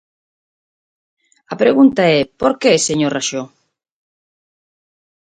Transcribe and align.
A 1.53 1.55
pregunta 1.61 2.01
é: 2.17 2.19
¿por 2.39 2.53
que, 2.61 2.83
señor 2.87 3.11
Raxó? 3.15 3.43